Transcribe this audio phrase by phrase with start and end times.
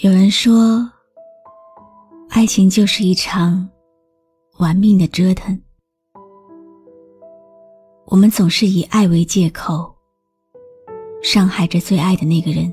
[0.00, 0.88] 有人说，
[2.28, 3.68] 爱情就是一场
[4.58, 5.60] 玩命的折腾。
[8.06, 9.92] 我们总是以爱为借口，
[11.20, 12.72] 伤害着最爱的那个人，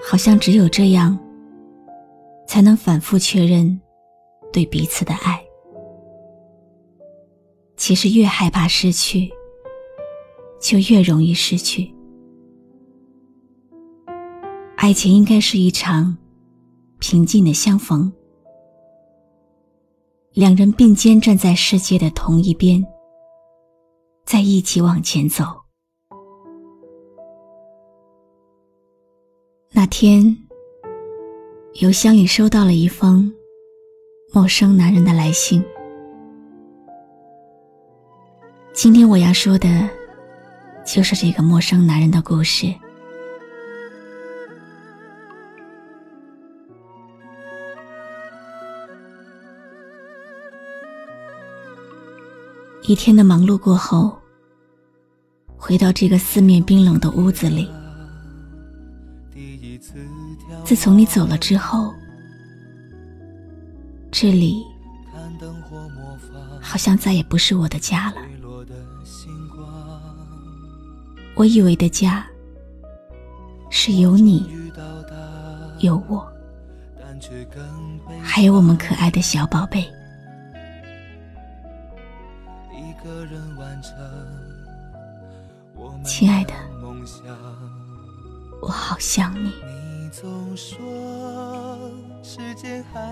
[0.00, 1.18] 好像只有这样，
[2.46, 3.80] 才能反复确认
[4.52, 5.44] 对彼此的爱。
[7.76, 9.28] 其实，越害怕失去，
[10.60, 11.92] 就越容易失去。
[14.76, 16.14] 爱情应该是一场
[16.98, 18.12] 平静的相逢，
[20.32, 22.84] 两人并肩站在世界的同一边，
[24.26, 25.44] 在一起往前走。
[29.70, 30.36] 那天，
[31.80, 33.32] 邮箱里收到了一封
[34.32, 35.64] 陌生男人的来信。
[38.74, 39.88] 今天我要说的，
[40.84, 42.66] 就是这个陌生男人的故事。
[52.86, 54.14] 一天的忙碌过后，
[55.56, 57.70] 回到这个四面冰冷的屋子里。
[60.64, 61.94] 自从你走了之后，
[64.10, 64.62] 这里
[66.60, 68.16] 好像再也不是我的家了。
[71.36, 72.26] 我以为的家，
[73.70, 74.46] 是有你，
[75.78, 76.30] 有我，
[78.22, 79.90] 还有我们可爱的小宝贝。
[86.04, 86.54] 亲爱的，
[88.62, 89.52] 我好想你，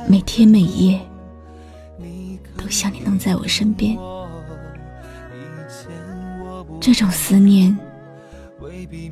[0.09, 1.01] 每天每夜
[2.57, 3.99] 都想你能在我身边。
[6.81, 7.79] 这种思念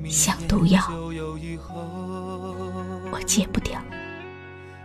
[0.09, 0.81] 像毒药，
[3.13, 3.79] 我戒不掉。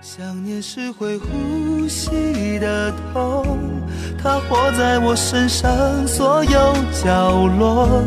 [0.01, 3.74] 想念是会呼吸的痛，
[4.21, 5.69] 它活在我身上
[6.07, 6.73] 所有
[7.03, 8.03] 角落。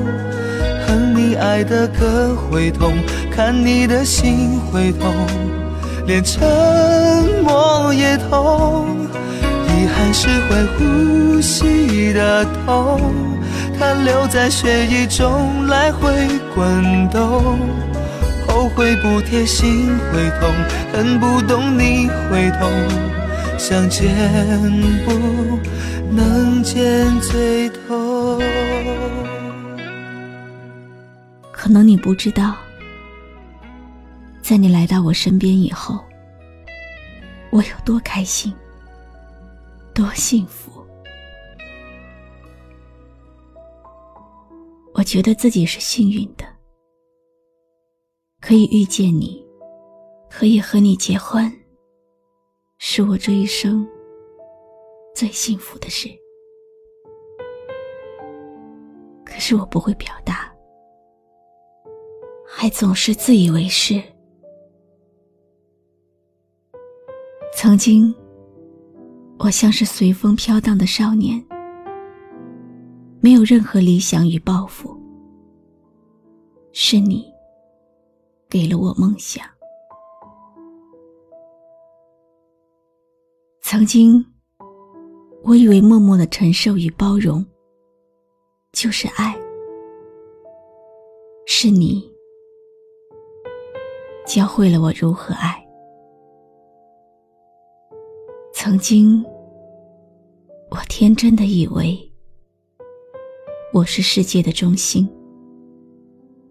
[0.86, 2.94] 恨你爱的歌会痛，
[3.30, 5.12] 看你的心会痛，
[6.06, 6.40] 连沉
[7.42, 8.86] 默也痛。
[9.68, 13.00] 遗憾是会呼吸的痛，
[13.78, 16.10] 它留在血液中来回
[16.54, 17.58] 滚动。
[18.46, 20.50] 后悔不贴心会痛，
[20.92, 22.68] 恨不懂你会痛，
[23.58, 24.08] 想见
[25.04, 25.12] 不
[26.10, 28.40] 能见最痛。
[31.52, 32.56] 可能你不知道，
[34.40, 35.98] 在你来到我身边以后，
[37.50, 38.54] 我有多开心，
[39.92, 40.70] 多幸福。
[44.94, 46.44] 我觉得自己是幸运的。
[48.40, 49.44] 可以遇见你，
[50.30, 51.52] 可以和你结婚，
[52.78, 53.86] 是我这一生
[55.14, 56.08] 最幸福的事。
[59.24, 60.52] 可是我不会表达，
[62.46, 64.02] 还总是自以为是。
[67.54, 68.14] 曾经，
[69.38, 71.44] 我像是随风飘荡的少年，
[73.20, 74.96] 没有任何理想与抱负。
[76.72, 77.26] 是你。
[78.50, 79.44] 给了我梦想。
[83.70, 84.24] 曾经，
[85.44, 87.44] 我以为默默的承受与包容
[88.72, 89.38] 就是爱。
[91.44, 92.02] 是你
[94.26, 95.62] 教会了我如何爱。
[98.54, 99.22] 曾经，
[100.70, 101.94] 我天真的以为
[103.74, 105.06] 我是世界的中心，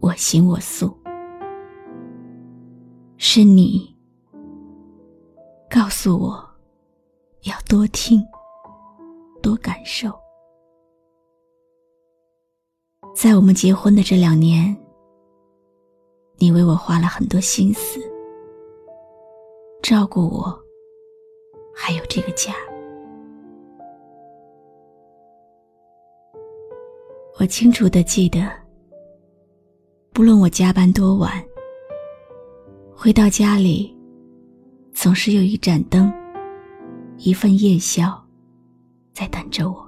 [0.01, 0.95] 我行我素。
[3.17, 3.91] 是你
[5.67, 6.46] 告诉我
[7.43, 8.21] 要多听，
[9.41, 10.11] 多感受。
[13.15, 14.75] 在我们结婚的这两年，
[16.37, 17.99] 你为我花了很多心思，
[19.81, 20.59] 照顾我，
[21.75, 22.53] 还有这个家。
[27.39, 28.49] 我清楚的记得，
[30.11, 31.31] 不论我加班多晚。
[32.95, 33.95] 回到家里，
[34.91, 36.11] 总是有一盏灯，
[37.17, 38.23] 一份夜宵，
[39.11, 39.87] 在等着我。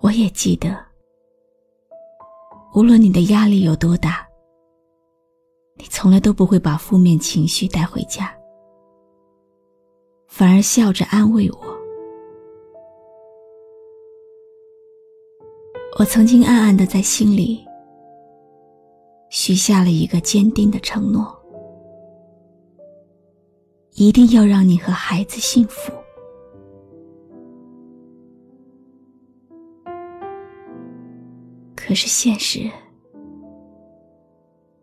[0.00, 0.78] 我也记得，
[2.74, 4.26] 无论你的压力有多大，
[5.76, 8.32] 你从来都不会把负面情绪带回家，
[10.26, 11.58] 反而笑着安慰我。
[15.98, 17.64] 我曾经暗暗的在心里。
[19.30, 21.37] 许下了一个坚定的承诺：
[24.00, 25.92] 一定要让你和孩子幸福。
[31.74, 32.70] 可是现实，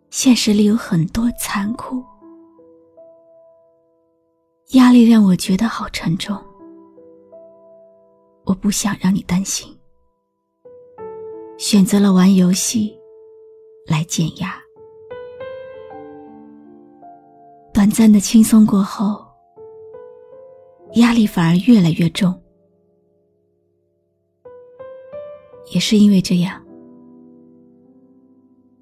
[0.09, 2.03] 现实里有很多残酷，
[4.71, 6.37] 压力让我觉得好沉重。
[8.43, 9.73] 我不想让你担心，
[11.57, 12.93] 选择了玩游戏
[13.87, 14.64] 来减压。
[17.95, 19.25] 暂的轻松过后，
[20.95, 22.37] 压力反而越来越重。
[25.73, 26.61] 也是因为这样。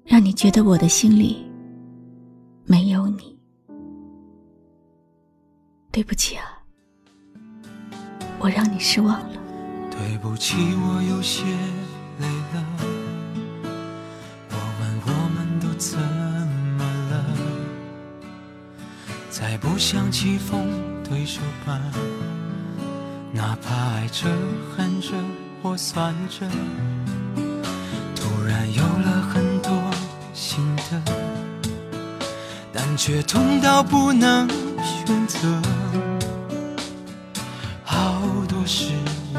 [0.04, 1.48] 让你觉得我的心里
[2.64, 3.38] 没有你，
[5.92, 6.60] 对不起啊，
[8.40, 9.40] 我让你失望了。
[9.92, 11.44] 对不起，我有些
[12.18, 12.66] 累了。
[14.50, 16.02] 我问我们都曾
[19.54, 20.66] 再不想棋逢
[21.08, 21.78] 对手吧，
[23.30, 24.26] 哪怕爱着、
[24.76, 25.10] 恨着
[25.62, 26.44] 或算着，
[28.16, 29.54] 突然有了很。
[32.96, 34.48] 却痛到不能
[34.82, 35.60] 选择，
[37.82, 38.94] 好多事
[39.34, 39.38] 我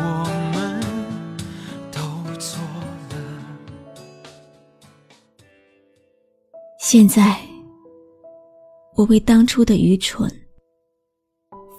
[0.54, 0.80] 们
[1.92, 2.00] 都
[2.38, 2.62] 错
[3.10, 3.16] 了。
[6.80, 7.40] 现在，
[8.96, 10.30] 我为当初的愚蠢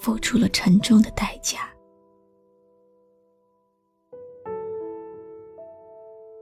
[0.01, 1.61] 付出了沉重的代价，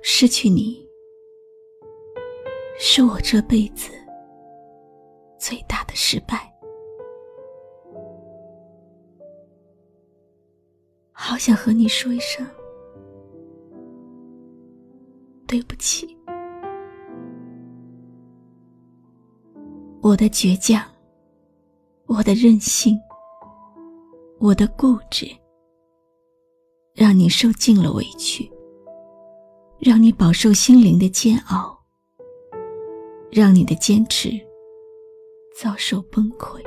[0.02, 0.84] 失去你，
[2.76, 3.90] 是我这辈子。
[5.38, 6.50] 最大的失败，
[11.12, 12.44] 好想和你说一声
[15.46, 16.16] 对不起。
[20.04, 20.84] 我的倔强，
[22.04, 22.94] 我的任性，
[24.38, 25.26] 我的固执，
[26.92, 28.46] 让你受尽了委屈，
[29.78, 31.74] 让你饱受心灵的煎熬，
[33.30, 34.28] 让你的坚持。
[35.56, 36.60] 遭受崩溃，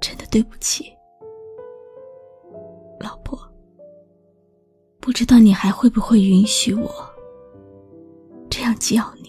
[0.00, 0.92] 真的对不起，
[3.00, 3.36] 老婆。
[5.00, 6.88] 不知道你还会不会允许我
[8.48, 9.23] 这样叫你？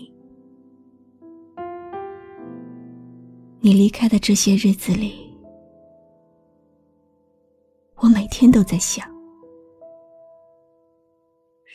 [3.65, 5.35] 你离开的这些日子里，
[7.95, 9.09] 我每天都在想，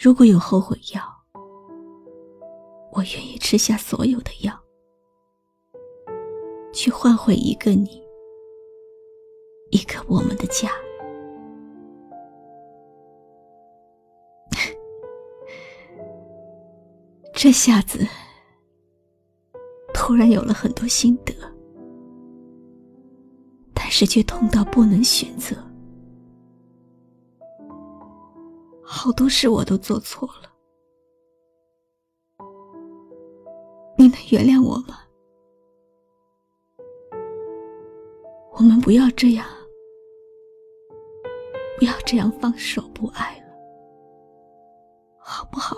[0.01, 1.03] 如果有后悔药。
[2.93, 4.57] 我愿意吃下所有的药，
[6.73, 8.01] 去换回一个你，
[9.73, 10.71] 一个我们的家。
[17.35, 18.07] 这下子，
[19.93, 21.35] 突然有了很多心得，
[24.01, 25.55] 但是却痛到不能选择，
[28.83, 30.51] 好多事我都做错了。
[33.99, 35.01] 你能原谅我吗？
[38.53, 39.47] 我们不要这样，
[41.79, 43.55] 不要这样放手不爱了，
[45.19, 45.77] 好不好？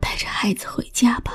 [0.00, 1.34] 带着孩子回家吧。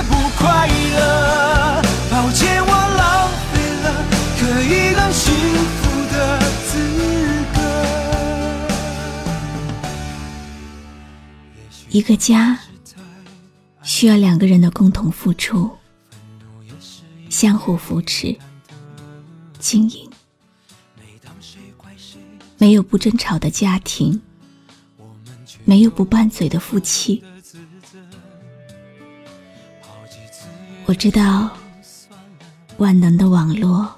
[11.91, 12.57] 一个家
[13.83, 15.69] 需要两个人的共同付出。
[17.29, 18.37] 相互扶持，
[19.59, 20.09] 经营。
[22.57, 24.21] 没有不争吵的家庭，
[25.65, 27.21] 没有不拌嘴的夫妻。
[30.85, 31.49] 我知道，
[32.77, 33.93] 万能的网络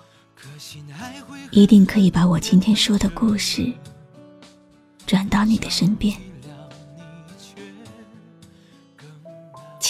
[1.52, 3.72] 一定可以把我今天说的故事
[5.06, 6.16] 转到你的身边，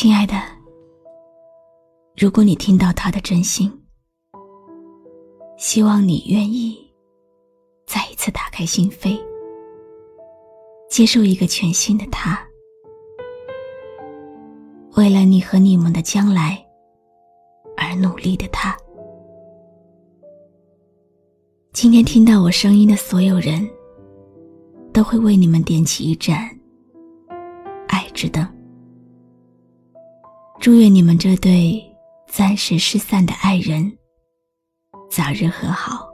[0.03, 0.33] 亲爱的。
[2.17, 3.71] 如果你听到他的真心，
[5.57, 6.77] 希望你愿意
[7.87, 9.17] 再一次打开心扉，
[10.89, 12.37] 接受一个全新的他。
[14.97, 16.61] 为了你和你们的将来
[17.77, 18.77] 而努力的他。
[21.71, 23.65] 今天听到我声音的所有人，
[24.91, 26.37] 都会为你们点起一盏
[27.87, 28.45] 爱之灯。
[30.59, 31.83] 祝愿你们这对
[32.27, 33.91] 暂时失散的爱人
[35.09, 36.07] 早日和好，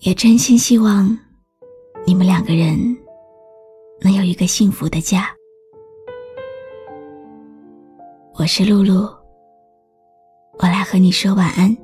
[0.00, 1.16] 也真心希望
[2.06, 2.76] 你们两个人
[4.02, 5.30] 能有一个幸福的家。
[8.34, 9.08] 我是露露，
[10.58, 11.74] 我来和你说晚安。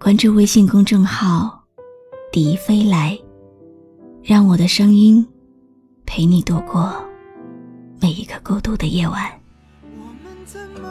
[0.00, 1.62] 关注微信公众号
[2.32, 3.18] “笛飞来”，
[4.22, 5.26] 让我的声音
[6.06, 6.94] 陪你度过
[8.00, 9.28] 每一个孤独的夜晚。
[9.82, 10.88] 我们怎么？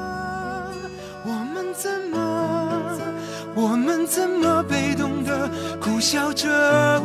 [1.24, 2.18] 我们怎么？
[3.56, 5.50] 我们怎么被动的
[5.80, 7.02] 苦笑着？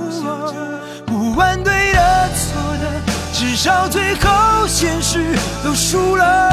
[1.06, 3.00] 不管对的错的，
[3.32, 6.51] 至少最后现实都输了。